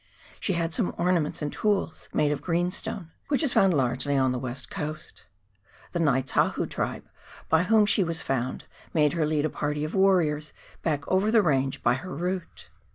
She 0.39 0.53
had 0.53 0.73
some 0.73 0.95
ornaments 0.97 1.43
and 1.43 1.53
tools 1.53 2.09
made 2.11 2.31
of 2.31 2.41
greenstone, 2.41 3.11
which 3.27 3.43
is 3.43 3.53
found 3.53 3.75
largely 3.75 4.17
on 4.17 4.31
the 4.31 4.39
"West 4.39 4.71
Coast. 4.71 5.27
The 5.91 5.99
Ngaitahu 5.99 6.67
tribe, 6.71 7.07
by 7.49 7.65
whom 7.65 7.85
she 7.85 8.03
was 8.03 8.23
found, 8.23 8.65
made 8.95 9.13
her 9.13 9.27
lead 9.27 9.45
a 9.45 9.49
party 9.51 9.83
of 9.83 9.93
warriors 9.93 10.53
back 10.81 11.07
over 11.07 11.29
the 11.29 11.43
range 11.43 11.83
by 11.83 11.93
her 11.93 12.15
route. 12.15 12.71